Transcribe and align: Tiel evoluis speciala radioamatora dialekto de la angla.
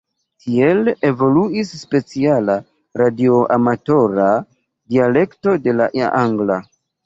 Tiel 0.43 0.87
evoluis 1.09 1.73
speciala 1.81 2.57
radioamatora 3.03 4.33
dialekto 4.97 5.59
de 5.69 5.81
la 5.81 5.93
angla. 6.27 6.63